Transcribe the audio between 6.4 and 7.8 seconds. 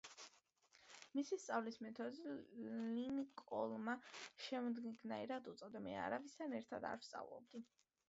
ერთად არ ვსწავლობდი“.